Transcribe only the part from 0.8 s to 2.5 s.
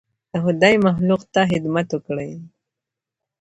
مخلوق ته خدمت وکړئ.